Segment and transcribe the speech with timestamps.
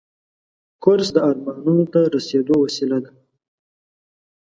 [0.83, 3.11] کورس د ارمانونو ته رسیدو وسیله ده.